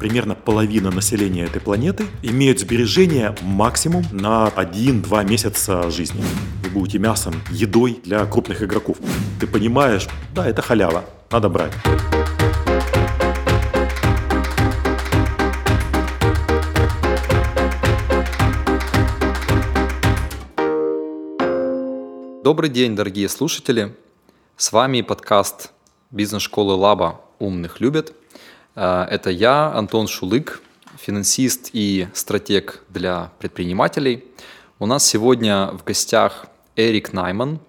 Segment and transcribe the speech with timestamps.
[0.00, 6.24] примерно половина населения этой планеты имеют сбережения максимум на 1-2 месяца жизни.
[6.64, 8.96] Вы будете мясом, едой для крупных игроков.
[9.38, 11.72] Ты понимаешь, да, это халява, надо брать.
[22.42, 23.94] Добрый день, дорогие слушатели.
[24.56, 25.72] С вами подкаст
[26.10, 28.14] бизнес-школы Лаба «Умных любят».
[28.76, 30.60] Э, это я, Антон Шулык,
[30.98, 34.24] финансист и стратег для предпринимателей.
[34.78, 36.46] У нас сегодня в гостях
[36.76, 37.60] Эрик Найман.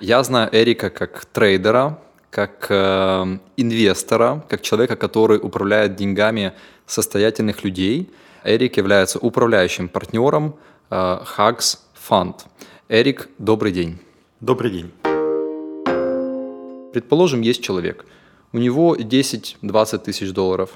[0.00, 1.98] Я знаю Эрика как трейдера,
[2.30, 6.52] как э, инвестора, как человека, который управляет деньгами
[6.86, 8.08] состоятельных людей.
[8.44, 10.54] Эрик является управляющим партнером
[10.90, 10.94] э,
[11.36, 12.36] Hugs Fund.
[12.88, 13.98] Эрик, добрый день.
[14.40, 14.90] Добрый день.
[16.92, 18.04] Предположим, есть человек.
[18.52, 20.70] У него 10-20 тысяч долларов.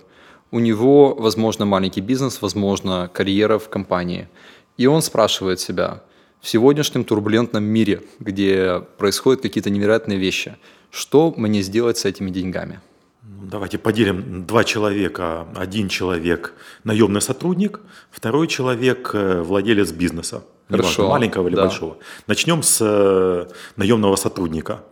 [0.51, 4.29] У него, возможно, маленький бизнес, возможно, карьера в компании.
[4.77, 6.03] И он спрашивает себя,
[6.45, 10.57] в сегодняшнем турбулентном мире, где происходят какие-то невероятные вещи,
[10.91, 12.81] что мне сделать с этими деньгами?
[13.23, 15.47] Давайте поделим два человека.
[15.57, 16.53] Один человек
[16.85, 20.45] наемный сотрудник, второй человек э, владелец бизнеса.
[20.69, 21.09] Хорошо.
[21.09, 21.63] маленького или да.
[21.63, 21.97] большого.
[22.27, 23.47] Начнем с э,
[23.77, 24.83] наемного сотрудника.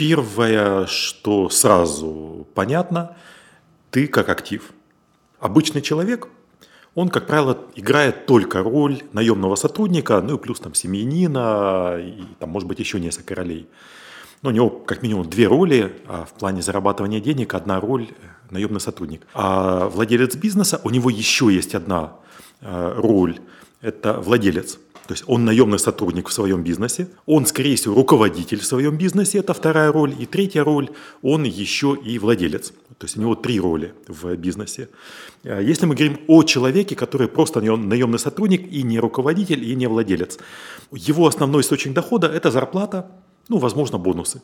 [0.00, 3.18] Первое, что сразу понятно,
[3.90, 4.72] ты как актив.
[5.40, 6.28] Обычный человек,
[6.94, 12.48] он, как правило, играет только роль наемного сотрудника, ну и плюс там семьянина, и там,
[12.48, 13.68] может быть, еще несколько ролей.
[14.40, 18.08] Но у него как минимум две роли, а в плане зарабатывания денег одна роль–
[18.50, 19.26] наемный сотрудник.
[19.34, 22.14] А владелец бизнеса, у него еще есть одна
[22.62, 23.38] э, роль–
[23.82, 24.78] это владелец.
[25.10, 29.38] То есть он наемный сотрудник в своем бизнесе, он, скорее всего, руководитель в своем бизнесе,
[29.38, 30.14] это вторая роль.
[30.16, 30.88] И третья роль,
[31.20, 32.72] он еще и владелец.
[32.96, 34.88] То есть у него три роли в бизнесе.
[35.42, 39.88] А если мы говорим о человеке, который просто наемный сотрудник и не руководитель, и не
[39.88, 40.38] владелец,
[40.92, 43.10] его основной источник дохода– это зарплата,
[43.48, 44.42] ну, возможно, бонусы.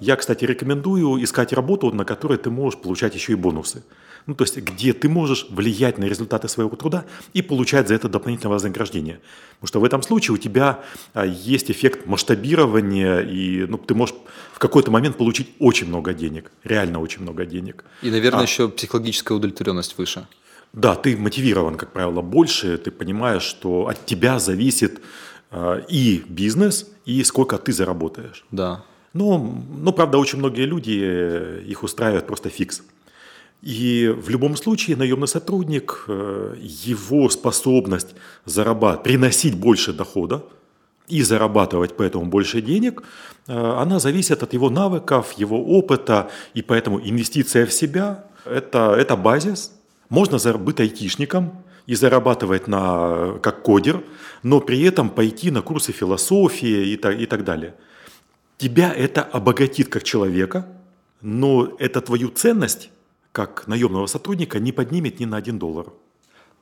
[0.00, 3.82] Я, кстати, рекомендую искать работу, на которой ты можешь получать еще и бонусы.
[4.26, 8.08] Ну, то есть, где ты можешь влиять на результаты своего труда и получать за это
[8.08, 9.20] дополнительное вознаграждение.
[9.60, 10.80] Потому что в этом случае у тебя
[11.14, 14.16] а, есть эффект масштабирования, и ну, ты можешь
[14.52, 17.84] в какой-то момент получить очень много денег, реально очень много денег.
[18.02, 20.26] И, наверное, а, еще психологическая удовлетворенность выше.
[20.72, 25.00] Да, ты мотивирован, как правило, больше, ты понимаешь, что от тебя зависит
[25.50, 28.44] э, и бизнес, и сколько ты заработаешь.
[28.50, 28.84] Да.
[29.14, 32.82] Но, но, правда, очень многие люди, э, их устраивает просто фикс.
[33.62, 40.44] И в любом случае наемный сотрудник, э, его способность зарабатывать, приносить больше дохода
[41.08, 43.02] и зарабатывать поэтому больше денег,
[43.48, 49.16] э, она зависит от его навыков, его опыта, и поэтому инвестиция в себя это,– это
[49.16, 49.72] базис.
[50.08, 54.02] Можно быть айтишником и зарабатывать на, как кодер,
[54.42, 57.74] но при этом пойти на курсы философии и так, и так далее.
[58.58, 60.66] Тебя это обогатит как человека,
[61.20, 62.90] но это твою ценность
[63.36, 65.86] как наемного сотрудника не поднимет ни на один доллар.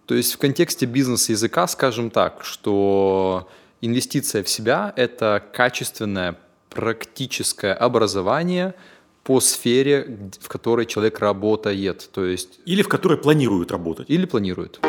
[0.06, 3.48] То есть в контексте бизнес-языка скажем так, что
[3.80, 6.34] инвестиция в себя– это качественное
[6.70, 8.74] практическое образование
[9.22, 12.10] по сфере, в которой человек работает.
[12.12, 12.58] То есть...
[12.66, 14.10] Или в которой планирует работать.
[14.10, 14.80] Или планирует.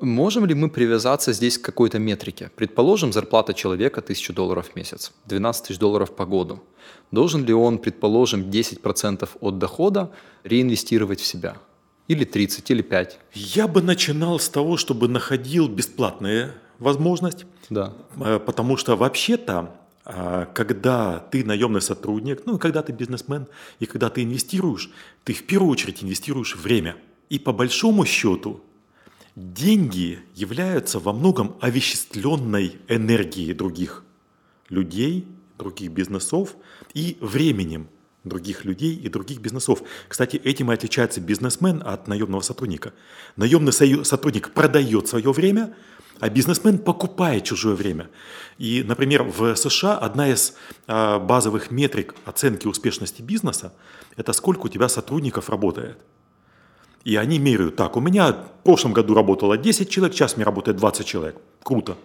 [0.00, 2.50] Можем ли мы привязаться здесь к какой-то метрике?
[2.56, 6.58] Предположим, зарплата человека 1000 долларов в месяц, 12 тысяч долларов по году.
[7.12, 10.10] Должен ли он, предположим, 10% от дохода
[10.44, 11.56] реинвестировать в себя?
[12.08, 13.18] Или 30, или 5?
[13.34, 17.46] Я бы начинал с того, чтобы находил бесплатные возможность.
[17.70, 17.92] Да.
[18.16, 19.72] Э, потому что вообще-то
[20.04, 23.46] а, когда ты наемный сотрудник, ну, когда ты бизнесмен,
[23.78, 24.90] и когда ты инвестируешь,
[25.22, 26.96] ты в первую очередь инвестируешь время.
[27.30, 28.60] И по большому счету
[29.34, 34.04] Деньги являются во многом овеществленной энергией других
[34.68, 35.26] людей,
[35.58, 36.56] других бизнесов
[36.94, 37.88] и временем
[38.24, 39.82] других людей и других бизнесов.
[40.08, 42.92] Кстати, этим и отличается бизнесмен от наемного сотрудника.
[43.36, 45.74] Наемный сотрудник продает свое время,
[46.20, 48.10] а бизнесмен покупает чужое время.
[48.58, 50.54] И, например, в США одна из
[50.86, 53.74] а, базовых метрик оценки успешности бизнеса–
[54.16, 55.98] это сколько у тебя сотрудников работает–
[57.04, 60.76] и они меряют, так, у меня в прошлом году работало 10 человек, сейчас мне работает
[60.76, 61.36] 20 человек.
[61.62, 61.96] Круто.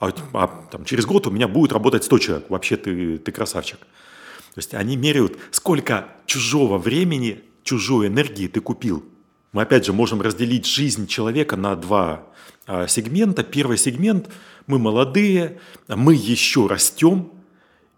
[0.00, 2.50] А, а там, через год у меня будет работать 100 человек.
[2.50, 3.78] Вообще ты, ты красавчик.
[3.78, 9.04] То есть они меряют, сколько чужого времени, чужой энергии ты купил.
[9.52, 12.26] Мы опять же можем разделить жизнь человека на два
[12.66, 13.42] а, сегмента.
[13.42, 14.28] Первый сегмент–
[14.66, 17.30] мы молодые, мы еще растем,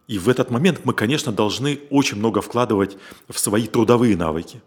[0.08, 2.96] и в этот момент мы, конечно, должны очень много вкладывать
[3.28, 4.62] в свои трудовые навыки.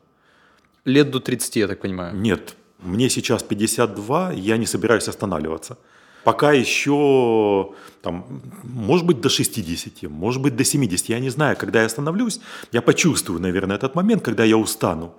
[0.85, 2.15] Лет до 30, я так понимаю.
[2.15, 5.77] Нет, мне сейчас 52, я не собираюсь останавливаться.
[6.23, 7.71] Пока еще,
[8.01, 11.09] там, может быть, до 60, может быть, до 70.
[11.09, 12.39] Я не знаю, когда я остановлюсь,
[12.71, 15.13] я почувствую, наверное, этот момент, когда я устану.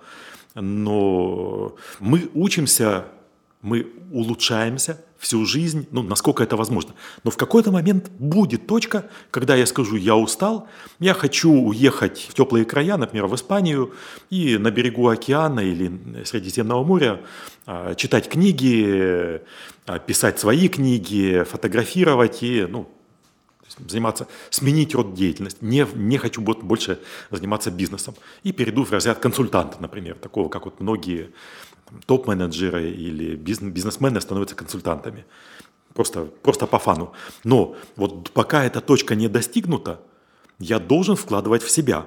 [0.55, 3.05] Но мы учимся,
[3.61, 6.95] мы улучшаемся всю жизнь, ну, насколько это возможно.
[7.23, 10.67] Но в какой-то момент будет точка, когда я скажу, я устал,
[10.99, 13.93] я хочу уехать в теплые края, например, в Испанию,
[14.31, 17.21] и на берегу океана или Средиземного моря
[17.67, 19.41] а, читать книги,
[19.85, 22.89] а, писать свои книги, фотографировать и, ну,
[23.87, 25.59] заниматься, сменить род деятельности.
[25.61, 28.15] Не, не хочу больше заниматься бизнесом.
[28.43, 31.31] И перейду в разряд консультанта, например, такого, как вот многие
[32.05, 35.25] топ-менеджеры или бизнесмены становятся консультантами.
[35.93, 37.11] Просто, просто по фану.
[37.43, 39.99] Но вот пока эта точка не достигнута,
[40.59, 42.05] я должен вкладывать в себя.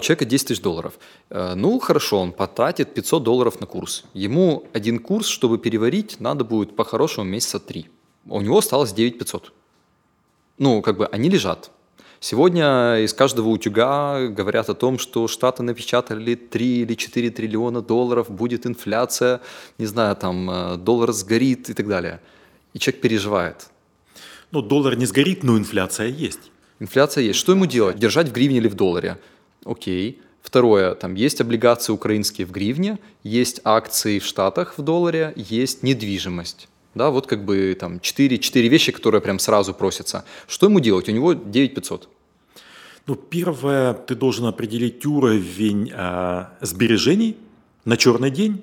[0.00, 0.98] У человека 10 тысяч долларов.
[1.28, 4.04] Э, ну, хорошо, он потратит 500 долларов на курс.
[4.14, 7.86] Ему один курс, чтобы переварить, надо будет по-хорошему месяца 3.
[8.30, 9.52] У него осталось 9 500.
[10.58, 11.70] Ну, как бы они лежат.
[12.20, 18.30] Сегодня из каждого утюга говорят о том, что Штаты напечатали 3 или 4 триллиона долларов,
[18.30, 19.40] будет инфляция,
[19.78, 22.20] не знаю, там э, доллар сгорит и так далее.
[22.72, 23.70] И человек переживает.
[24.52, 26.52] Ну, доллар не сгорит, но инфляция есть.
[26.78, 27.38] Инфляция есть.
[27.38, 27.98] Что ему делать?
[27.98, 29.16] Держать в гривне или в долларе?
[29.64, 30.20] Окей.
[30.42, 36.68] Второе, там есть облигации украинские в гривне, есть акции в Штатах в долларе, есть недвижимость.
[36.94, 40.24] Да, вот как бы там 4, 4 вещи, которые прям сразу просятся.
[40.48, 41.08] Что ему делать?
[41.08, 42.08] У него 9500.
[43.06, 47.36] Ну, первое, ты должен определить уровень э, сбережений
[47.84, 48.62] на черный день,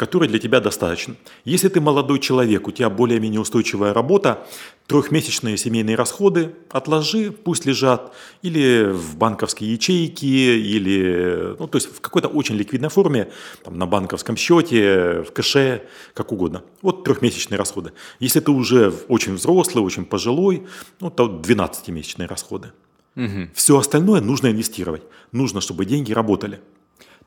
[0.00, 1.14] который для тебя достаточно.
[1.44, 4.46] Если ты молодой человек, у тебя более-менее устойчивая работа,
[4.86, 8.10] трехмесячные семейные расходы отложи, пусть лежат
[8.40, 13.30] или в банковские ячейки, или ну, то есть в какой-то очень ликвидной форме,
[13.62, 15.82] там, на банковском счете, в кэше,
[16.14, 16.62] как угодно.
[16.80, 17.92] Вот трехмесячные расходы.
[18.20, 20.62] Если ты уже очень взрослый, очень пожилой,
[21.00, 22.72] ну, то 12-месячные расходы.
[23.16, 23.50] Угу.
[23.52, 25.02] Все остальное нужно инвестировать.
[25.30, 26.58] Нужно, чтобы деньги работали.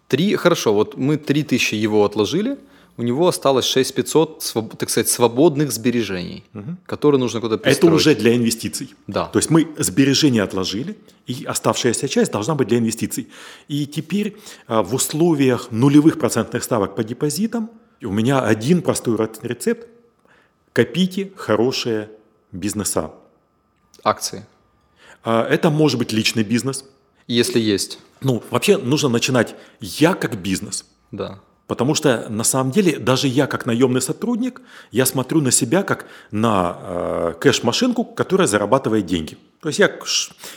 [0.07, 2.57] Три, хорошо, вот мы 3000 его отложили,
[2.97, 6.77] у него осталось 6500, так сказать, свободных сбережений, угу.
[6.85, 7.83] которые нужно куда-то пристроить.
[7.83, 8.93] Это уже для инвестиций.
[9.07, 9.25] Да.
[9.25, 10.95] То есть мы сбережения отложили,
[11.25, 13.29] и оставшаяся часть должна быть для инвестиций.
[13.67, 17.71] И теперь а, в условиях нулевых процентных ставок по депозитам
[18.03, 19.87] у меня один простой рецепт.
[20.73, 22.09] Копите хорошие
[22.51, 23.11] бизнеса.
[24.03, 24.45] Акции.
[25.23, 26.85] А, это может быть личный бизнес.
[27.27, 27.99] Если есть.
[28.21, 30.85] Ну, вообще нужно начинать я как бизнес.
[31.11, 31.39] Да.
[31.67, 34.61] Потому что на самом деле даже я как наемный сотрудник,
[34.91, 39.37] я смотрю на себя как на э, кэш-машинку, которая зарабатывает деньги.
[39.61, 39.89] То есть я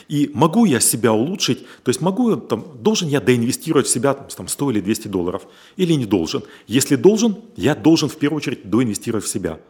[0.08, 4.48] и могу я себя улучшить, то есть могу там, должен я доинвестировать в себя там
[4.48, 5.46] 100 или 200 долларов
[5.76, 6.42] или не должен.
[6.66, 9.60] Если должен, я должен в первую очередь доинвестировать в себя.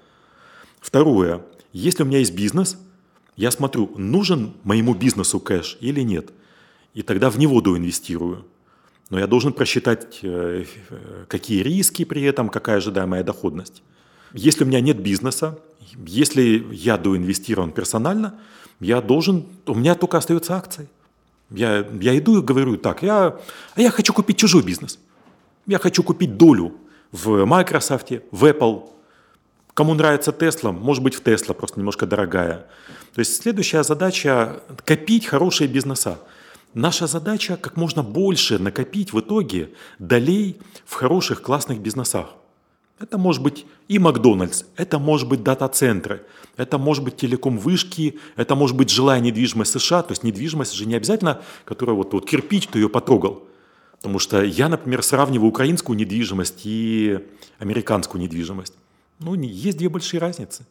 [0.80, 1.42] Второе,
[1.72, 2.78] если у меня есть бизнес,
[3.36, 6.30] я смотрю, нужен моему бизнесу кэш или нет–
[6.96, 8.44] и тогда в него доинвестирую.
[9.10, 10.64] Но я должен просчитать, э,
[11.28, 13.82] какие риски при этом, какая ожидаемая доходность.
[14.32, 15.58] Если у меня нет бизнеса,
[16.06, 18.32] если я доинвестирован персонально,
[18.80, 20.88] я должен, у меня только остаются акции.
[21.50, 23.36] Я, я иду и говорю, так, я,
[23.74, 24.98] а я хочу купить чужой бизнес.
[25.66, 26.72] Я хочу купить долю
[27.12, 28.88] в Microsoft, в Apple.
[29.74, 32.66] Кому нравится Tesla, может быть в Tesla, просто немножко дорогая.
[33.14, 36.18] То есть следующая задача– копить хорошие бизнеса.
[36.76, 42.34] Наша задача как можно больше накопить в итоге долей в хороших классных бизнесах.
[42.98, 46.26] Это может быть и Макдональдс, это может быть дата-центры,
[46.58, 50.02] это может быть телеком-вышки, это может быть жилая недвижимость США.
[50.02, 53.44] То есть недвижимость же не обязательно, которая вот, вот кирпич, ты ее потрогал.
[53.92, 57.20] Потому что я, например, сравниваю украинскую недвижимость и
[57.58, 58.74] американскую недвижимость.
[59.18, 60.64] Ну, есть две большие разницы.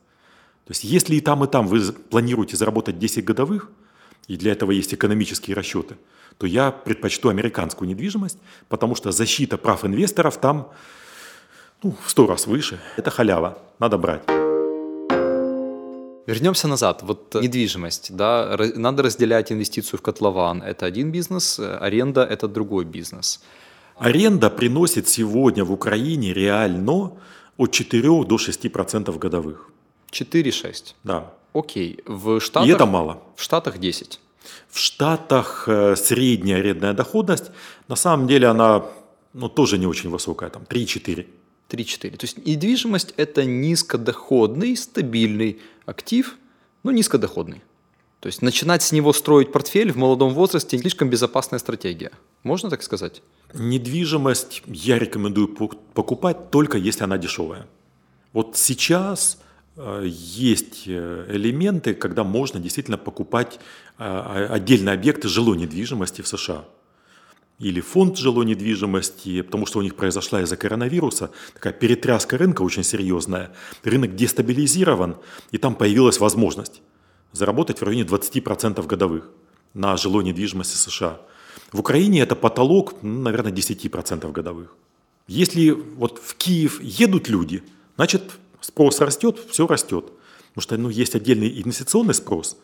[0.65, 3.71] То есть если и там, и там вы планируете заработать 10 годовых–
[4.27, 5.95] и для этого есть экономические расчеты,
[6.37, 10.71] то я предпочту американскую недвижимость, потому что защита прав инвесторов там
[11.83, 12.79] ну, в сто раз выше.
[12.97, 14.23] Это халява, надо брать.
[16.27, 17.03] Вернемся назад.
[17.03, 20.63] Вот недвижимость, да, надо разделять инвестицию в котлован.
[20.63, 23.41] Это один бизнес, аренда– это другой бизнес.
[23.97, 27.11] Аренда приносит сегодня в Украине реально
[27.57, 29.69] от 4 до 6% годовых.
[30.11, 30.95] 4-6?
[31.03, 31.33] Да.
[31.55, 31.99] Окей.
[32.05, 33.23] В Штатах, И это мало.
[33.35, 34.19] В Штатах 10.
[34.69, 37.51] В Штатах э, средняя арендная доходность,
[37.87, 38.83] на самом деле она
[39.33, 41.25] ну, тоже не очень высокая, там 3-4.
[41.69, 42.17] 3-4.
[42.17, 46.35] То есть недвижимость– это низкодоходный, стабильный актив,
[46.83, 47.61] но низкодоходный.
[48.19, 52.11] То есть начинать с него строить портфель в молодом возрасте– слишком безопасная стратегия.
[52.43, 53.21] Можно так сказать?
[53.53, 55.47] Недвижимость я рекомендую
[55.93, 57.65] покупать только если она дешевая.
[58.33, 59.37] Вот сейчас
[60.03, 63.59] есть э, элементы, когда можно действительно покупать
[63.97, 66.65] э, отдельные объекты жилой недвижимости в США.
[67.59, 72.83] Или фонд жилой недвижимости, потому что у них произошла из-за коронавируса такая перетряска рынка очень
[72.83, 73.51] серьезная.
[73.83, 75.17] Рынок дестабилизирован,
[75.51, 76.81] и там появилась возможность
[77.31, 79.29] заработать в районе 20% годовых
[79.73, 81.21] на жилой недвижимости США–
[81.71, 84.75] в Украине это потолок, ну, наверное, 10% годовых.
[85.27, 87.63] Если вот в Киев едут люди,
[87.95, 88.23] значит
[88.65, 90.05] спрос растет, все растет.
[90.53, 92.57] Потому что ну, есть отдельный инвестиционный спрос,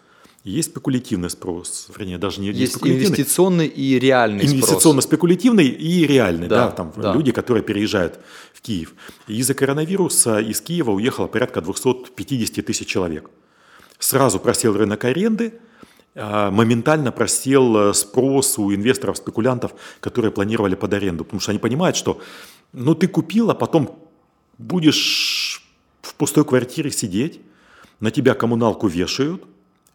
[0.43, 6.71] есть спекулятивный спрос, вернее, даже не есть инвестиционный и реальный Инвестиционно-спекулятивный и реальный, да, да
[6.71, 7.13] там да.
[7.13, 8.19] люди, которые переезжают
[8.53, 8.95] в Киев.
[9.27, 13.29] Из-за коронавируса из Киева уехало порядка 250 тысяч человек.
[13.99, 15.59] Сразу просел рынок аренды,
[16.15, 21.23] а, моментально просел э, спрос у инвесторов, спекулянтов, которые планировали под аренду.
[21.23, 22.19] Потому что они понимают, что
[22.73, 24.09] ну ты купил, а потом
[24.57, 25.50] будешь
[26.21, 27.41] пустой квартире сидеть,
[27.99, 29.43] на тебя коммуналку вешают,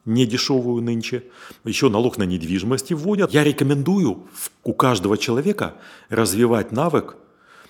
[0.05, 1.23] не дешевую нынче,
[1.63, 3.33] еще налог на недвижимость вводят.
[3.33, 4.27] Я рекомендую
[4.65, 5.77] у каждого человека
[6.09, 7.17] развивать навык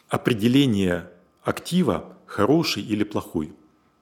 [0.08, 1.10] определения
[1.42, 3.52] актива хороший или плохой.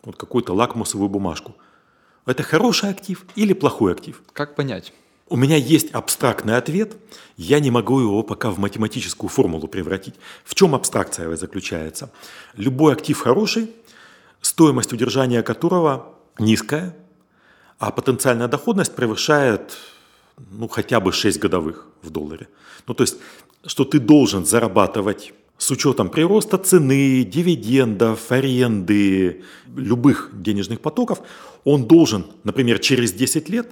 [0.05, 1.57] Вот какую-то лакмусовую бумажку–
[2.25, 4.23] это хороший актив или плохой актив?
[4.33, 4.93] Как понять?
[5.29, 6.97] У меня есть абстрактный ответ,
[7.37, 10.15] я не могу его пока в математическую формулу превратить.
[10.45, 12.13] В чем абстракция заключается?
[12.55, 13.73] Любой актив хороший,
[14.45, 16.95] стоимость удержания которого низкая,
[17.79, 19.77] а потенциальная доходность превышает
[20.51, 22.49] ну, хотя бы 6 годовых в долларе.
[22.87, 23.17] Ну, то есть,
[23.65, 29.43] что ты должен зарабатывать с учетом прироста цены, дивидендов, аренды,
[29.77, 31.21] любых денежных потоков,
[31.65, 33.71] он должен, например, через 10 лет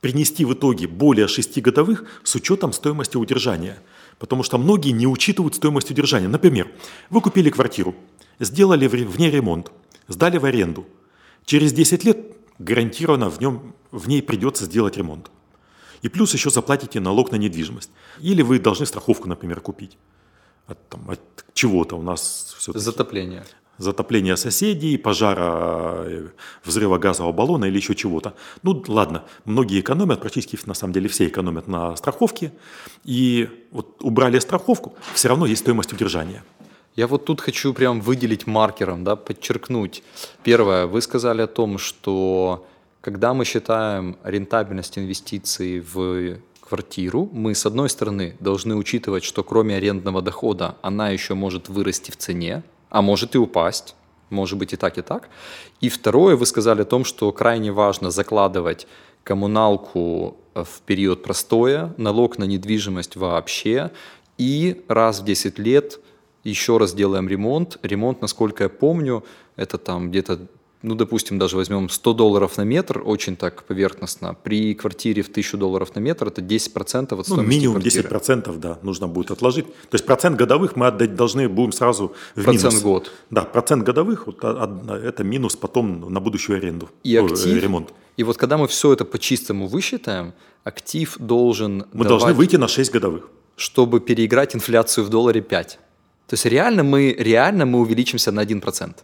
[0.00, 3.78] принести в итоге более 6 годовых с учетом стоимости удержания.
[4.18, 6.28] Потому что многие не учитывают стоимость удержания.
[6.28, 6.68] Например,
[7.10, 7.94] вы купили квартиру,
[8.40, 9.70] сделали в ней ремонт,
[10.08, 10.86] сдали в аренду.
[11.44, 12.18] Через 10 лет
[12.58, 15.30] гарантированно в, нем, в ней придется сделать ремонт.
[16.02, 17.90] И плюс еще заплатите налог на недвижимость.
[18.20, 19.98] Или вы должны страховку, например, купить
[20.66, 21.20] от, там, от
[21.54, 23.44] чего-то у нас все Затопление.
[23.78, 26.28] Затопление соседей, пожара, э,
[26.64, 28.34] взрыва газового баллона или еще чего-то.
[28.62, 32.52] Ну ладно, многие экономят, практически на самом деле все экономят на страховке.
[33.04, 36.42] И вот убрали страховку, все равно есть стоимость удержания.
[36.96, 40.02] Я вот тут хочу прям выделить маркером, да, подчеркнуть.
[40.42, 42.66] Первое, вы сказали о том, что
[43.02, 49.76] когда мы считаем рентабельность инвестиций в квартиру, мы, с одной стороны, должны учитывать, что кроме
[49.76, 53.94] арендного дохода она еще может вырасти в цене, а может и упасть.
[54.30, 55.28] Может быть и так, и так.
[55.82, 58.88] И второе, вы сказали о том, что крайне важно закладывать
[59.22, 63.92] коммуналку в период простоя, налог на недвижимость вообще,
[64.38, 66.00] и раз в 10 лет
[66.50, 67.78] еще раз делаем ремонт.
[67.82, 69.24] Ремонт, насколько я помню,
[69.56, 70.40] это там где-то
[70.82, 75.56] ну, допустим, даже возьмем 100 долларов на метр, очень так поверхностно, при квартире в 1000
[75.56, 78.08] долларов на метр это 10% от ну, стоимости Ну, минимум квартиры.
[78.08, 79.66] 10%, да, нужно будет отложить.
[79.66, 82.82] То есть процент годовых мы отдать должны будем сразу в процент минус.
[82.82, 83.12] год.
[83.30, 87.92] Да, процент годовых, вот, это минус потом на будущую аренду, и ну, актив, ремонт.
[88.16, 92.68] И вот когда мы все это по-чистому высчитаем, актив должен Мы давать, должны выйти на
[92.68, 93.28] 6 годовых.
[93.56, 95.78] Чтобы переиграть инфляцию в долларе 5.
[96.26, 98.94] То есть реально мы, реально мы увеличимся на 1%.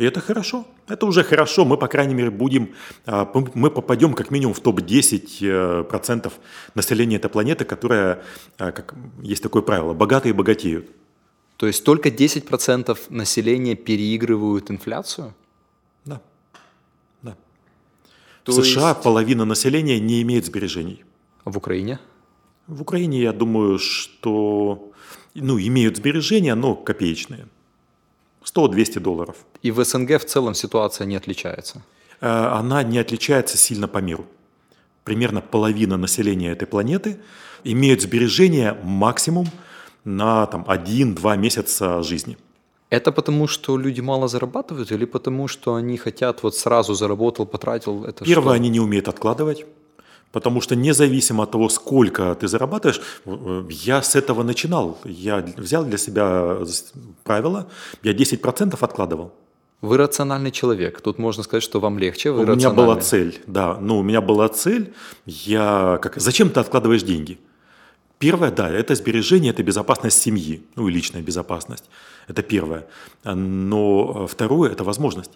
[0.00, 0.64] И это хорошо.
[0.88, 1.64] Это уже хорошо.
[1.64, 2.68] Мы, по крайней мере, будем,
[3.06, 6.30] а, мы попадем как минимум в топ-10% э,
[6.74, 8.22] населения этой планеты, которая,
[8.58, 10.86] а, как есть такое правило, богатые богатеют.
[11.56, 15.34] То есть только 10% населения переигрывают инфляцию?
[16.06, 16.22] Да.
[17.22, 17.36] да.
[18.44, 19.02] То в США есть...
[19.02, 21.04] половина населения не имеет сбережений.
[21.44, 21.98] А в Украине?
[22.66, 24.89] В Украине, я думаю, что
[25.34, 27.46] ну, имеют сбережения, но копеечные.
[28.44, 29.36] 100-200 долларов.
[29.62, 31.82] И в СНГ в целом ситуация не отличается?
[32.20, 34.26] Э, она не отличается сильно по миру.
[35.04, 37.18] Примерно половина населения этой планеты
[37.64, 39.46] имеют сбережения максимум
[40.04, 42.36] на там, 1-2 месяца жизни.
[42.90, 48.04] Это потому, что люди мало зарабатывают или потому, что они хотят вот сразу заработал, потратил?
[48.04, 48.54] Это Первое, что?
[48.54, 49.64] они не умеют откладывать.
[50.32, 54.98] Потому что независимо от того, сколько ты зарабатываешь, э, я с этого начинал.
[55.04, 56.58] Я взял для себя
[57.24, 57.66] правило,
[58.02, 59.32] я 10% откладывал.
[59.82, 61.00] Вы рациональный человек.
[61.00, 62.30] Тут можно сказать, что вам легче.
[62.30, 63.78] Вы у меня была цель, да.
[63.80, 64.92] Ну, у меня была цель.
[65.26, 66.20] Я как...
[66.20, 67.38] Зачем ты откладываешь деньги?
[68.18, 71.84] Первое, да, это сбережение, это безопасность семьи, ну и личная безопасность.
[72.28, 72.86] Это первое.
[73.24, 75.30] Но второе– это возможность.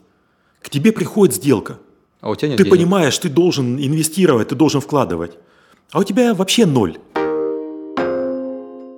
[0.61, 1.79] К тебе приходит сделка–
[2.25, 2.79] а у тебя нет Ты денег.
[2.79, 5.33] понимаешь, ты должен инвестировать, ты должен вкладывать.
[5.91, 6.97] А у тебя вообще ноль.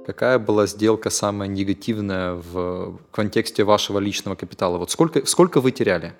[0.07, 4.79] какая была сделка самая негативная в контексте вашего личного капитала?
[4.79, 6.15] Вот сколько, сколько вы теряли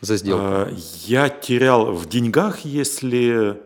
[0.00, 0.44] за сделку?
[0.44, 0.72] А,
[1.04, 3.60] я терял в деньгах, если...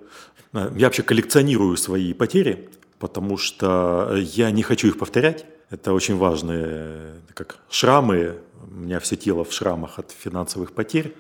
[0.52, 5.47] А, я вообще коллекционирую свои потери, потому что я не хочу их повторять.
[5.71, 8.37] Это очень важные, как шрамы.
[8.71, 11.14] У меня все тело в шрамах от финансовых потерь.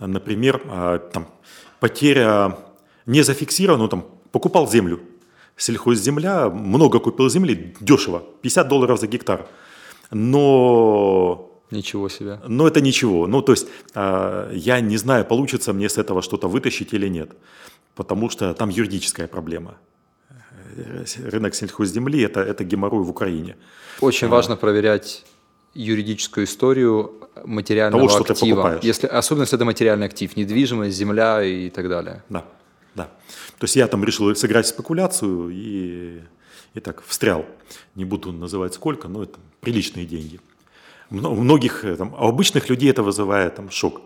[0.00, 1.26] Например, а, там,
[1.78, 2.58] потеря
[3.06, 5.00] не зафиксирована, ну, там, покупал землю,
[5.56, 9.46] сельхозземля, много купил земли, дешево, 50 долларов за гектар.
[10.10, 11.46] Но...
[11.70, 12.40] Ничего себе.
[12.48, 13.26] Но это ничего.
[13.26, 17.30] Ну, то есть э, я не знаю, получится мне с этого что-то вытащить или нет.
[17.94, 19.76] Потому что там юридическая проблема.
[21.24, 23.56] Рынок сельхозземли это,– это геморрой в Украине.
[24.00, 25.24] Очень а, важно проверять
[25.74, 28.78] юридическую историю материального того, что актива.
[28.78, 32.22] Ты если, особенно если это материальный актив, недвижимость, земля и так далее.
[32.28, 32.44] Да,
[32.94, 33.04] да.
[33.58, 36.20] То есть я там решил сыграть спекуляцию и,
[36.74, 37.46] и так встрял.
[37.94, 40.40] Не буду называть сколько, но это приличные деньги.
[41.10, 44.00] У многих, э, там, у обычных людей это вызывает там, шок,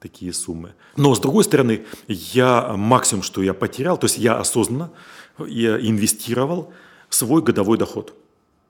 [0.00, 0.74] такие суммы.
[0.96, 4.90] Но с другой стороны, я максимум, что я потерял, то есть я осознанно
[5.38, 6.72] я инвестировал
[7.08, 8.14] свой годовой доход.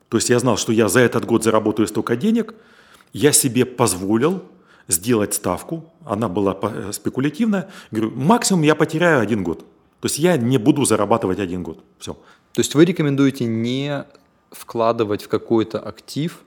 [0.09, 2.55] То есть я знал, что я за этот год заработаю столько денег,
[3.13, 4.43] я себе позволил
[4.89, 9.61] сделать ставку, она была э, спекулятивная, говорю, максимум я потеряю один год.
[10.01, 11.83] То есть я не буду зарабатывать один год.
[11.99, 12.13] Все.
[12.53, 14.05] То есть вы рекомендуете не
[14.51, 16.43] вкладывать в какой-то актив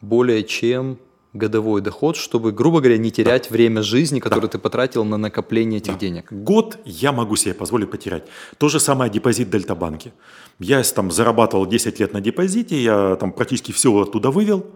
[0.00, 0.98] более чем
[1.32, 3.54] годовой доход, чтобы, грубо говоря, не терять да.
[3.54, 4.48] время жизни, которое да.
[4.48, 5.98] ты потратил на накопление этих да.
[5.98, 6.32] денег.
[6.32, 8.24] Год я могу себе позволить потерять.
[8.58, 10.12] То же самое депозит в Дельтабанке.
[10.58, 14.66] Я там зарабатывал 10 лет на депозите, я там практически все оттуда вывел,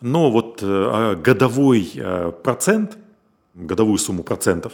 [0.00, 2.98] но вот э, а годовой э, процент,
[3.54, 4.72] годовую сумму процентов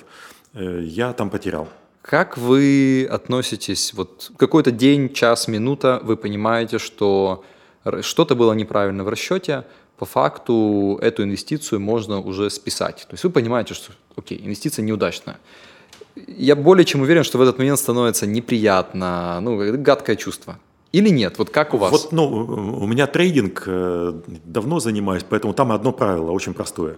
[0.54, 1.68] э, я там потерял.
[2.00, 7.44] Как вы относитесь, вот какой-то день, час, минута, вы понимаете, что
[8.00, 9.64] что-то было неправильно в расчете,
[10.02, 13.06] по факту эту инвестицию можно уже списать.
[13.08, 15.38] То есть вы понимаете, что, окей, инвестиция неудачная.
[16.26, 20.58] Я более чем уверен, что в этот момент становится неприятно, ну, гадкое чувство.
[20.90, 21.38] Или нет?
[21.38, 21.92] Вот как у вас?
[21.92, 22.26] Вот, ну,
[22.82, 24.12] у меня трейдинг э,
[24.44, 26.96] давно занимаюсь, поэтому там одно правило очень простое.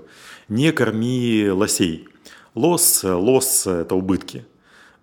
[0.49, 2.09] Не корми лосей.
[2.55, 4.47] Лос, лос– это убытки.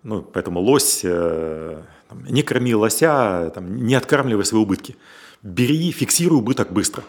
[0.02, 4.96] Ну, поэтому лось, э, там, не корми лося, там, не откармливай свои убытки.
[5.44, 7.04] Бери, фиксируй убыток быстро.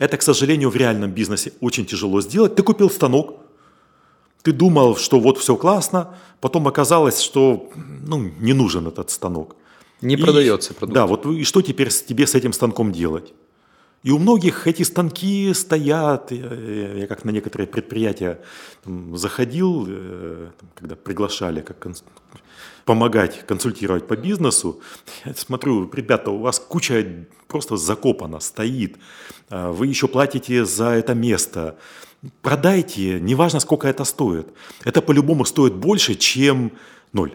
[0.00, 2.54] Это, к сожалению, в реальном бизнесе очень тяжело сделать.
[2.54, 3.38] Ты купил станок,
[4.42, 7.70] ты думал, что вот все классно, потом оказалось, что
[8.06, 9.56] ну, не нужен этот станок.
[10.00, 10.94] Не и, продается продукт.
[10.94, 13.34] Да, вот и что теперь тебе с этим станком делать?
[14.02, 16.32] И у многих эти станки стоят.
[16.32, 18.40] Я, я как на некоторые предприятия
[18.82, 21.86] там, заходил, э, там, когда приглашали как.
[22.90, 24.80] Помогать, консультировать по бизнесу.
[25.24, 27.06] Я смотрю, ребята, у вас куча
[27.46, 28.96] просто закопана, стоит.
[29.48, 31.76] А вы еще платите за это место.
[32.42, 34.48] Продайте, неважно, сколько это стоит.
[34.84, 36.72] Это по-любому стоит больше, чем
[37.12, 37.30] ноль.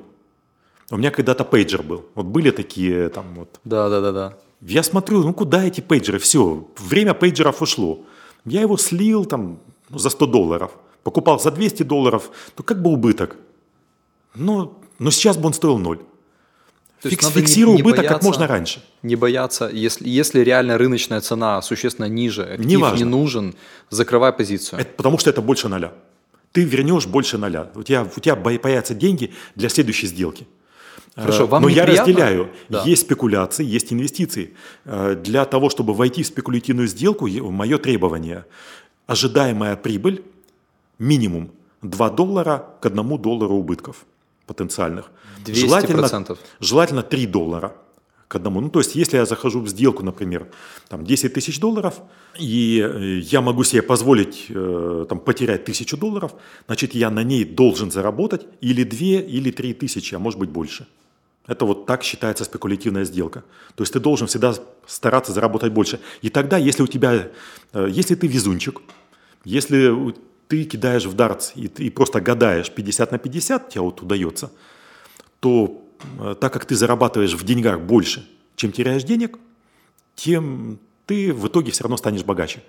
[0.92, 2.04] У меня когда-то пейджер был.
[2.16, 3.60] Вот были такие там вот.
[3.64, 4.34] Да, да, да, да.
[4.60, 6.20] Я смотрю, ну куда эти пейджеры?
[6.20, 8.00] Все, время пейджеров ушло.
[8.46, 10.72] Я его слил там ну, за 100 долларов.
[11.04, 13.38] Покупал за 200 долларов, то как бы убыток.
[14.36, 16.00] Но, но сейчас бы он стоил ноль.
[17.02, 18.84] То Фикс, не убыток бояться, как можно раньше.
[19.04, 23.54] Не бояться, если, если реально рыночная цена существенно ниже, актив не, не нужен,
[23.90, 24.80] закрывай позицию.
[24.80, 25.94] Это, потому что это больше ноля.
[26.52, 27.70] Ты вернешь больше ноля.
[27.76, 30.48] У тебя, у тебя появятся деньги для следующей сделки.
[31.16, 32.50] Хорошо, э, вам Но я разделяю.
[32.70, 32.84] Да.
[32.84, 34.56] Есть спекуляции, есть инвестиции.
[34.86, 38.46] Э, для того, чтобы войти в спекулятивную сделку, мое требование–
[39.08, 40.24] ожидаемая прибыль
[40.98, 44.06] минимум 2 доллара к 1 доллару убытков
[44.46, 45.06] потенциальных.
[45.46, 45.56] 200%.
[45.56, 46.10] Желательно,
[46.60, 47.76] желательно 3 доллара
[48.28, 48.62] к одному.
[48.62, 50.48] Ну, то есть, если я захожу в сделку, например,
[50.88, 52.02] там 10 тысяч долларов,
[52.40, 56.34] и э, я могу себе позволить там, потерять тысячу долларов,
[56.68, 59.00] значит, я на ней должен заработать или 2,
[59.38, 60.88] или 3 тысячи, а может быть больше.
[61.48, 63.44] Это вот так считается спекулятивная сделка.
[63.76, 64.56] То есть ты должен всегда
[64.88, 66.00] стараться заработать больше.
[66.24, 67.30] И тогда, если у тебя,
[67.74, 68.82] э, если ты везунчик,
[69.44, 70.14] если
[70.48, 74.52] ты кидаешь в дартс и ты просто гадаешь 50 на 50, тебе вот удается,
[75.40, 75.82] то
[76.20, 79.38] э, так как ты зарабатываешь в деньгах больше, чем теряешь денег,
[80.16, 82.64] тем ты в итоге все равно станешь богаче.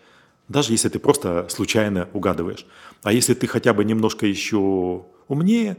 [0.48, 2.66] Даже если ты просто случайно угадываешь.
[3.02, 5.76] А если ты хотя бы немножко еще умнее,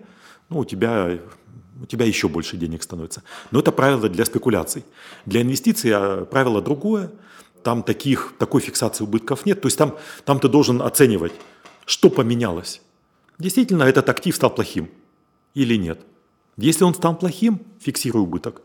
[0.50, 1.20] ну, у тебя
[1.82, 3.24] у тебя еще больше денег становится.
[3.52, 4.84] Но это правило для спекуляций.
[5.26, 7.12] Для инвестиций а, правило другое.
[7.64, 9.62] Там таких, такой фиксации убытков нет.
[9.62, 11.34] То есть там, там ты должен оценивать,
[11.88, 12.82] что поменялось.
[13.40, 14.90] Действительно, этот актив стал плохим
[15.56, 16.02] или нет.
[16.58, 18.62] Если он стал плохим, фиксируй убыток.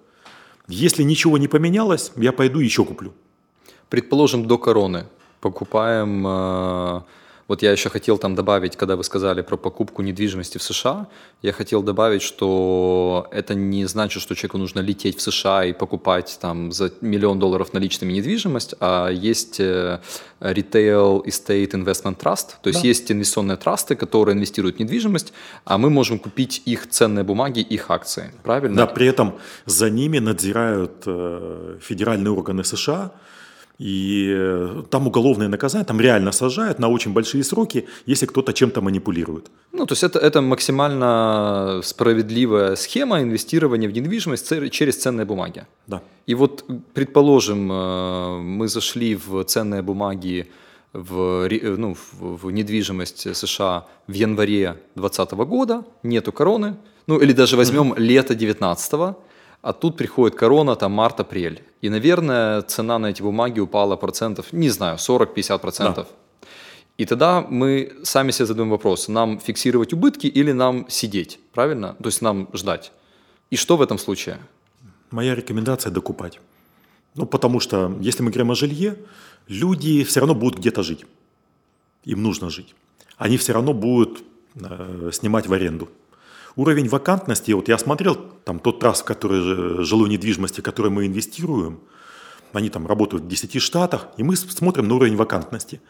[0.67, 3.13] Если ничего не поменялось, я пойду еще куплю.
[3.89, 5.07] Предположим, до короны
[5.41, 7.01] покупаем э,
[7.49, 11.07] вот я еще хотел там добавить, когда вы сказали про покупку недвижимости в США,
[11.43, 16.39] я хотел добавить, что это не значит, что человеку нужно лететь в США и покупать
[16.41, 20.01] там за миллион долларов наличными недвижимость, а есть э,
[20.41, 22.89] Retail Estate Investment Trust, то есть да.
[22.89, 25.33] есть инвестиционные трасты, которые инвестируют в недвижимость,
[25.65, 28.77] а мы можем купить их ценные бумаги, их акции, правильно?
[28.77, 29.35] Да, при этом
[29.67, 33.13] за ними надзирают э, федеральные органы США,
[33.79, 38.81] и э, там уголовное наказание, там реально сажают на очень большие сроки, если кто-то чем-то
[38.81, 39.51] манипулирует.
[39.73, 45.67] Ну, то есть это, это максимально справедливая схема инвестирования в недвижимость через ценные бумаги.
[45.87, 46.03] Да.
[46.27, 50.47] И вот, предположим, э, мы зашли в ценные бумаги
[50.93, 57.93] в, ну, в, недвижимость США в январе 2020 года, нету короны, ну или даже возьмем
[57.93, 58.01] mm-hmm.
[58.01, 59.17] лето 19
[59.63, 61.63] а тут приходит корона, там март-апрель.
[61.81, 66.07] И, наверное, цена на эти бумаги упала процентов, не знаю, 40-50 процентов.
[66.07, 66.49] Да.
[66.99, 71.95] И тогда мы сами себе задаем вопрос, нам фиксировать убытки или нам сидеть, правильно?
[72.03, 72.93] То есть нам ждать.
[73.51, 74.39] И что в этом случае?
[75.11, 76.41] Моя рекомендация– докупать.
[77.15, 78.97] Ну, потому что, если мы говорим о жилье,
[79.49, 81.07] люди все равно будут где-то жить.
[82.05, 82.75] Им нужно жить.
[83.17, 84.23] Они все равно будут
[84.55, 85.89] э, снимать в аренду.
[86.57, 91.81] Уровень вакантности, вот я смотрел, там тот трасс, который жилой недвижимости, в который мы инвестируем,
[92.53, 95.81] они там работают в 10 штатах, и мы смотрим на уровень вакантности.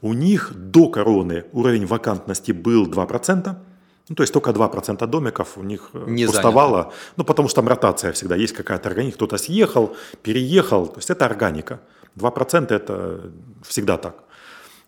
[0.00, 3.56] У них до короны уровень вакантности был 2%,
[4.08, 6.96] ну, то есть только 2% домиков у них э, Не пустовало, занято.
[7.16, 11.24] ну, потому что там ротация всегда, есть какая-то органика, кто-то съехал, переехал, то есть это
[11.26, 11.80] органика.
[12.16, 14.24] 2% это всегда так.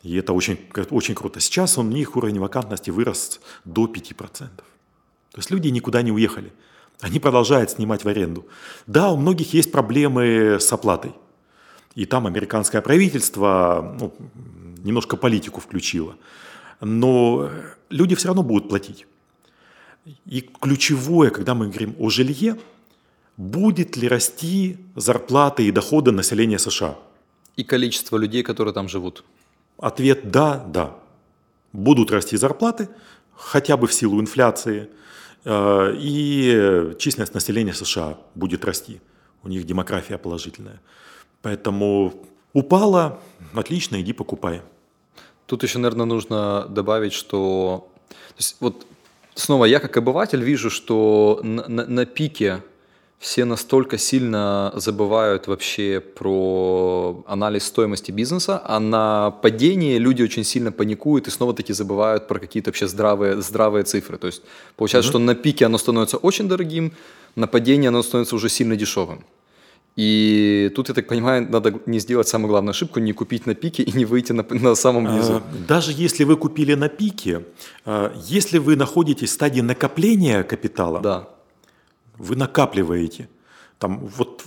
[0.02, 0.58] И это очень,
[0.90, 1.40] очень круто.
[1.40, 4.48] Сейчас у них уровень вакантности вырос до 5%.
[5.38, 6.53] То есть люди никуда не уехали.
[7.01, 8.44] Они продолжают снимать в аренду.
[8.88, 11.12] Да, у многих есть проблемы с оплатой.
[11.94, 14.12] И там американское правительство ну,
[14.83, 16.16] немножко политику включило.
[16.81, 17.51] Но
[17.88, 19.07] люди все равно будут платить.
[20.27, 22.57] И ключевое, когда мы говорим о жилье,
[23.37, 26.96] будет ли расти зарплаты и доходы населения США?
[27.55, 29.22] И количество людей, которые там живут?
[29.79, 30.96] Ответ– да, да.
[31.72, 32.88] Будут расти зарплаты,
[33.37, 34.88] хотя бы в силу инфляции–
[35.44, 39.01] и численность населения США будет расти.
[39.42, 40.81] У них демография положительная.
[41.42, 42.14] Поэтому
[42.53, 43.20] упала,
[43.55, 44.62] отлично, иди покупай.
[45.46, 47.88] Тут еще, наверное, нужно добавить, что...
[48.09, 48.87] То есть, вот
[49.35, 52.62] снова я как обыватель вижу, что на, на, на пике
[53.18, 60.70] все настолько сильно забывают вообще про анализ стоимости бизнеса, а на падении люди очень сильно
[60.70, 64.18] паникуют и снова-таки забывают про какие-то вообще здравые, здравые цифры.
[64.18, 64.42] То есть
[64.76, 65.12] получается, mm-hmm.
[65.12, 66.92] что на пике оно становится очень дорогим,
[67.35, 69.24] на падении оно становится уже сильно дешевым.
[69.96, 73.83] И тут, я так понимаю, надо не сделать самую главную ошибку, не купить на пике
[73.83, 75.33] и не выйти на, на самом низу.
[75.35, 77.42] А, даже если вы купили на пике,
[77.85, 81.28] а, если вы находитесь в стадии накопления капитала, да
[82.18, 83.28] вы накапливаете.
[83.78, 84.44] Там, вот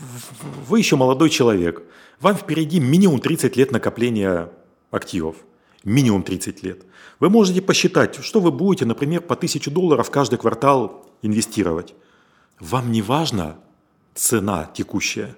[0.68, 1.84] вы еще молодой человек,
[2.20, 4.50] вам впереди минимум 30 лет накопления
[4.92, 5.38] активов.
[5.84, 6.84] Минимум 30 лет.
[7.20, 11.96] Вы можете посчитать, что вы будете, например, по 1000 долларов каждый квартал инвестировать.
[12.60, 13.58] Вам не важна
[14.14, 15.36] цена текущая.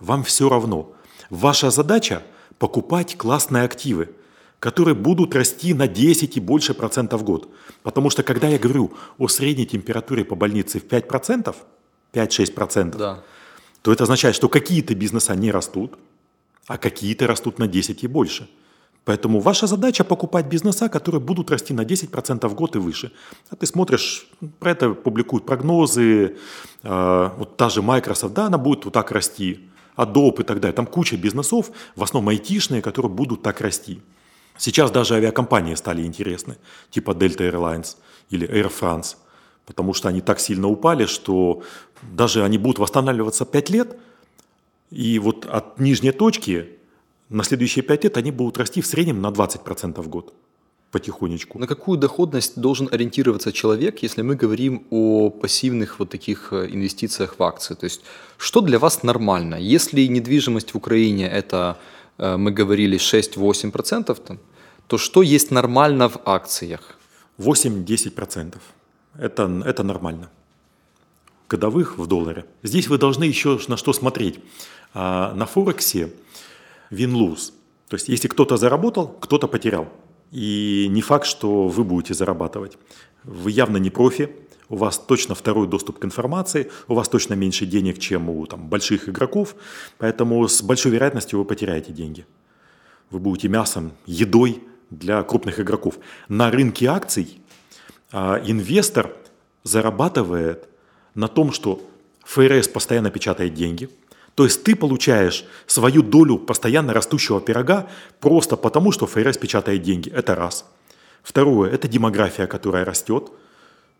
[0.00, 0.92] Вам все равно.
[1.28, 2.22] Ваша задача–
[2.58, 4.10] покупать классные активы,
[4.58, 7.50] которые будут расти на 10 и больше процентов в год.
[7.82, 11.56] Потому что когда я говорю о средней температуре по больнице в 5 процентов,
[12.12, 13.22] 5-6%, да.
[13.82, 15.98] то это означает, что какие-то бизнеса не растут,
[16.66, 18.48] а какие-то растут на 10 и больше.
[19.04, 23.10] Поэтому ваша задача покупать бизнеса, которые будут расти на 10% в год и выше.
[23.50, 24.28] А ты смотришь,
[24.60, 26.36] про это публикуют прогнозы,
[26.84, 30.72] э, вот та же Microsoft, да, она будет вот так расти, Adobe и так далее.
[30.72, 34.00] Там куча бизнесов, в основном айтишные, которые будут так расти.
[34.56, 36.56] Сейчас даже авиакомпании стали интересны,
[36.90, 37.96] типа Delta Airlines
[38.30, 39.16] или Air France–
[39.66, 41.62] потому что они так сильно упали, что
[42.02, 43.96] даже они будут восстанавливаться 5 лет,
[44.90, 46.68] и вот от нижней точки
[47.28, 50.34] на следующие 5 лет они будут расти в среднем на 20% в год
[50.92, 51.58] потихонечку.
[51.58, 57.36] На какую доходность должен ориентироваться человек, если мы говорим о пассивных вот таких э, инвестициях
[57.38, 57.74] в акции?
[57.74, 58.02] То есть
[58.36, 59.54] что для вас нормально?
[59.54, 61.78] Если недвижимость в Украине это,
[62.18, 64.38] э, мы говорили, 6-8%,
[64.86, 66.98] то что есть нормально в акциях?
[67.38, 68.58] 8-10%.
[69.16, 70.30] Это, это нормально.
[71.48, 72.46] Годовых в долларе.
[72.62, 74.40] Здесь вы должны еще на что смотреть.
[74.94, 76.12] А, на Форексе
[76.90, 77.52] win-lose.
[77.88, 79.88] То есть, если кто-то заработал, кто-то потерял.
[80.30, 82.78] И не факт, что вы будете зарабатывать.
[83.24, 84.30] Вы явно не профи,
[84.70, 88.68] у вас точно второй доступ к информации, у вас точно меньше денег, чем у там,
[88.68, 89.54] больших игроков,
[89.98, 92.24] поэтому с большой вероятностью вы потеряете деньги.
[93.10, 95.98] Вы будете мясом, едой для крупных игроков.
[96.28, 97.41] На рынке акций
[98.12, 99.10] инвестор
[99.64, 100.68] зарабатывает
[101.14, 101.80] на том, что
[102.24, 103.88] ФРС постоянно печатает деньги–
[104.34, 107.88] то есть ты получаешь свою долю постоянно растущего пирога
[108.20, 110.10] просто потому, что ФРС печатает деньги.
[110.10, 110.64] Это раз.
[111.22, 113.30] Второе– это демография, которая растет,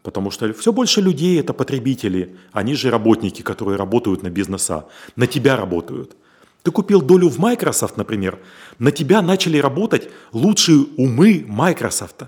[0.03, 5.27] потому что все больше людей– это потребители, они же работники, которые работают на бизнеса, на
[5.27, 6.17] тебя работают.
[6.63, 8.39] Ты купил долю в Microsoft, например,
[8.79, 12.23] на тебя начали работать лучшие умы Microsoft,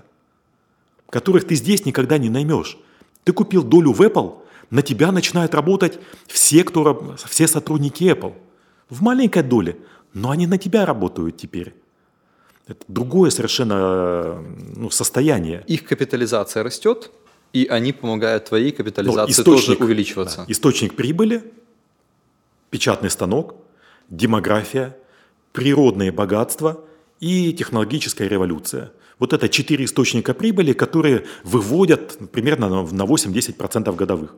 [1.15, 2.77] которых ты здесь никогда не наймешь.
[3.23, 8.33] Ты купил долю в Apple– на тебя начинают работать все, кто, все сотрудники Apple.
[8.89, 9.77] В маленькой доле,
[10.13, 11.73] но они на тебя работают теперь.
[12.67, 14.43] Это другое совершенно
[14.75, 15.63] ну, состояние.
[15.67, 17.11] Их капитализация растет,
[17.53, 20.37] и они помогают твоей капитализации тоже увеличиваться.
[20.37, 21.43] Да, источник прибыли,
[22.71, 23.55] печатный станок,
[24.09, 24.97] демография,
[25.53, 26.83] природные богатства
[27.19, 34.35] и технологическая революция– вот это четыре источника прибыли, которые выводят примерно на 8-10% годовых.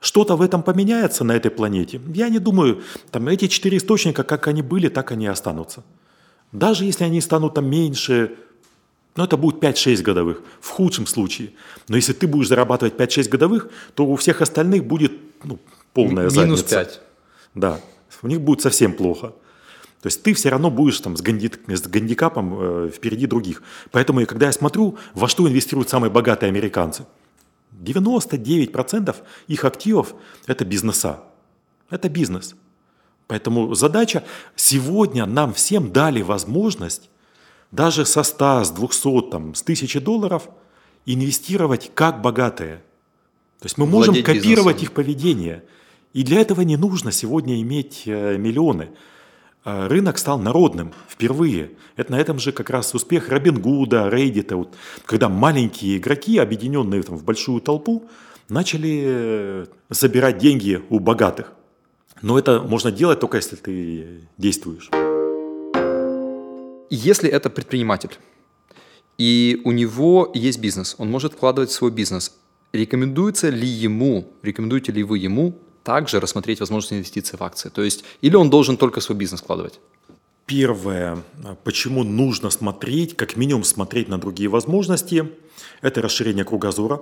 [0.00, 2.00] Что-то в этом поменяется на этой планете?
[2.14, 5.84] Я не думаю, там эти четыре источника, как они были, так они и останутся.
[6.50, 8.32] Даже если они станут там меньше,
[9.14, 11.50] ну это будет 5-6 годовых, в худшем случае.
[11.88, 15.12] Но если ты будешь зарабатывать 5-6 годовых, то у всех остальных будет
[15.44, 15.58] ну,
[15.94, 16.46] полная Минус задница.
[16.46, 17.00] Минус 5.
[17.54, 17.80] Да,
[18.22, 19.34] у них будет совсем плохо.
[20.02, 23.62] То есть ты все равно будешь там с, ганди, с гандикапом э, впереди других.
[23.92, 27.06] Поэтому, когда я смотрю, во что инвестируют самые богатые американцы,
[27.80, 30.14] 99% их активов–
[30.46, 31.20] это бизнеса.
[31.88, 32.56] Это бизнес.
[33.28, 34.24] Поэтому задача
[34.56, 37.08] сегодня нам всем дали возможность
[37.70, 40.48] даже со 100, с 200, там, с 1000 долларов
[41.06, 42.82] инвестировать как богатые.
[43.60, 44.82] То есть мы можем Владеть копировать бизнесом.
[44.82, 45.64] их поведение.
[46.12, 48.90] И для этого не нужно сегодня иметь э, миллионы.
[49.64, 51.70] А, рынок стал народным впервые.
[51.96, 54.74] Это на этом же как раз успех Робин Гуда, Рейдита, вот,
[55.06, 58.08] когда маленькие игроки, объединенные там, в большую толпу,
[58.48, 61.52] начали э, забирать деньги у богатых.
[62.22, 64.90] Но это можно делать только если ты действуешь.
[66.90, 68.18] Если это предприниматель,
[69.16, 72.36] и у него есть бизнес, он может вкладывать в свой бизнес,
[72.72, 77.68] рекомендуется ли ему, рекомендуете ли вы ему также рассмотреть возможность инвестиций в акции?
[77.68, 79.80] То есть, или он должен только свой бизнес вкладывать?
[80.46, 81.22] Первое,
[81.64, 85.30] почему нужно смотреть, как минимум смотреть на другие возможности,
[85.80, 87.00] это расширение кругозора.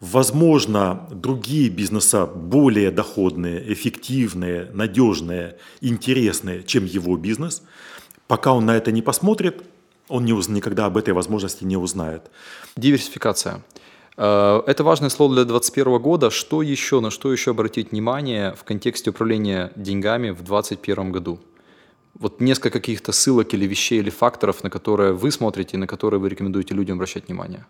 [0.00, 7.62] Возможно, другие бизнеса более доходные, эффективные, надежные, интересные, чем его бизнес.
[8.26, 9.62] Пока он на это не посмотрит,
[10.08, 12.30] он не, никогда об этой возможности не узнает.
[12.76, 13.62] Диверсификация.
[14.16, 16.30] Э, это важное слово для 2021 года.
[16.30, 21.40] Что еще, на что еще обратить внимание в контексте управления деньгами в 2021 году?
[22.14, 26.28] Вот несколько каких-то ссылок или вещей, или факторов, на которые вы смотрите, на которые вы
[26.28, 27.66] рекомендуете людям обращать внимание.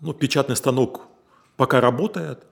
[0.00, 1.02] Ну, печатный станок
[1.56, 2.44] пока работает.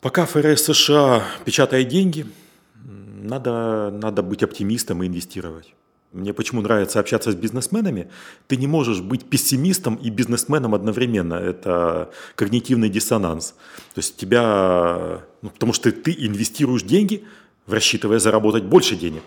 [0.00, 2.26] Пока ФРС США печатает деньги,
[2.74, 5.74] надо, надо быть оптимистом и инвестировать.
[6.12, 8.10] Мне почему нравится общаться с бизнесменами.
[8.46, 11.34] Ты не можешь быть пессимистом и бизнесменом одновременно.
[11.34, 13.54] Это когнитивный диссонанс.
[13.94, 15.22] То есть тебя...
[15.40, 17.24] Ну, потому что ты инвестируешь деньги,
[17.66, 19.22] рассчитывая заработать больше денег.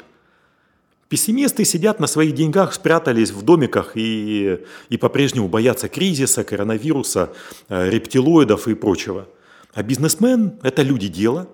[1.09, 7.31] Пессимисты сидят на своих деньгах, спрятались в домиках и, и по-прежнему боятся кризиса, коронавируса,
[7.69, 9.27] э, рептилоидов и прочего.
[9.73, 11.47] А бизнесмен– это люди дела,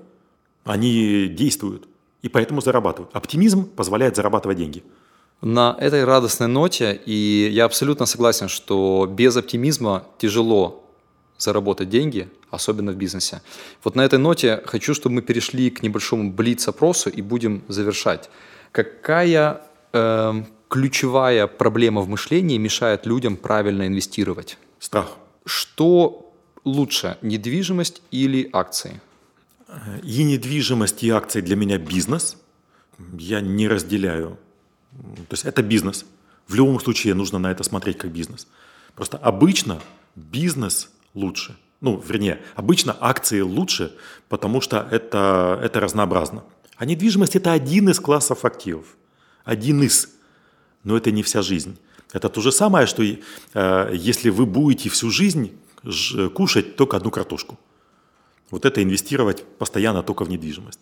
[0.64, 1.88] они действуют
[2.22, 3.14] и поэтому зарабатывают.
[3.16, 4.84] Оптимизм позволяет зарабатывать деньги.
[5.42, 10.86] На этой радостной ноте, и я абсолютно согласен, что без оптимизма тяжело
[11.40, 13.42] заработать деньги, особенно в бизнесе.
[13.84, 18.30] Вот на этой ноте хочу, чтобы мы перешли к небольшому блиц-опросу и будем завершать.
[18.72, 24.60] Какая э, ключевая проблема в мышлении мешает людям правильно инвестировать?
[24.80, 25.18] Страх.
[25.44, 26.32] Что
[26.64, 29.02] лучше, недвижимость или акции?
[30.04, 32.38] И недвижимость, и акции для меня бизнес.
[33.18, 34.38] Я не разделяю
[34.92, 36.06] то есть это бизнес.
[36.48, 38.48] В любом случае нужно на это смотреть как бизнес.
[38.96, 39.82] Просто обычно
[40.16, 41.58] бизнес лучше.
[41.80, 43.96] Ну, вернее, обычно акции лучше,
[44.30, 46.44] потому что это, это разнообразно.
[46.76, 48.86] А недвижимость– это один из классов активов.
[49.44, 50.10] Один из.
[50.84, 51.78] Но это не вся жизнь.
[52.12, 55.52] Это то же самое, что э, если вы будете всю жизнь
[56.34, 57.58] кушать только одну картошку.
[58.52, 60.80] Вот это инвестировать постоянно только в недвижимость.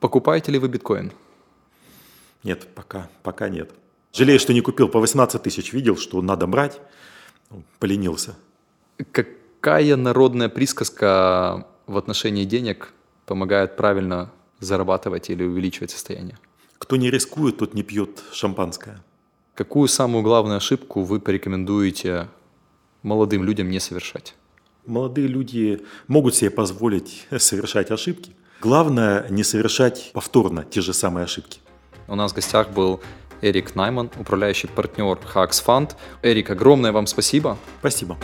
[0.00, 1.12] Покупаете ли вы биткоин?
[2.42, 3.70] Нет, пока, пока нет.
[4.12, 5.72] Жалею, что не купил по 18 тысяч.
[5.72, 6.80] Видел, что надо брать,
[7.78, 8.34] поленился.
[9.12, 9.28] Как,
[9.60, 12.94] Какая народная присказка в отношении денег
[13.26, 16.38] помогает правильно зарабатывать или увеличивать состояние?
[16.78, 19.04] Кто не рискует, тот не пьет шампанское.
[19.54, 22.28] Какую самую главную ошибку вы порекомендуете
[23.02, 24.34] молодым людям не совершать?
[24.86, 28.34] Молодые люди могут себе позволить совершать ошибки.
[28.62, 31.60] Главное не совершать повторно те же самые ошибки.
[32.10, 33.00] У нас в гостях был
[33.40, 35.92] Эрик Найман, управляющий партнер Hacks Fund.
[36.22, 37.56] Эрик, огромное вам спасибо.
[37.78, 38.18] Спасибо.